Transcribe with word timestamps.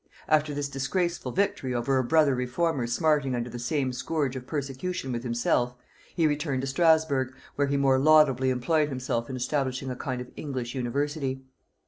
After 0.27 0.51
this 0.51 0.67
disgraceful 0.67 1.31
victory 1.31 1.75
over 1.75 1.99
a 1.99 2.03
brother 2.03 2.33
reformer 2.33 2.87
smarting 2.87 3.35
under 3.35 3.51
the 3.51 3.59
same 3.59 3.93
scourge 3.93 4.35
of 4.35 4.47
persecution 4.47 5.11
with 5.11 5.21
himself, 5.21 5.75
he 6.15 6.25
returned 6.25 6.61
to 6.61 6.67
Strasburgh, 6.67 7.31
where 7.55 7.67
he 7.67 7.77
more 7.77 7.99
laudably 7.99 8.49
employed 8.49 8.89
himself 8.89 9.29
in 9.29 9.35
establishing 9.35 9.91
a 9.91 9.95
kind 9.95 10.19
of 10.19 10.31
English 10.35 10.73
university. 10.73 11.43